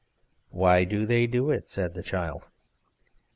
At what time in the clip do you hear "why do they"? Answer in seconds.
0.49-1.27